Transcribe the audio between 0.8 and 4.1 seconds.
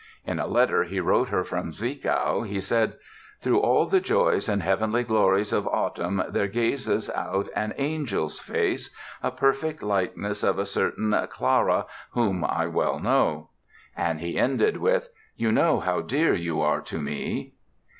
he wrote her from Zwickau he said: "Through all the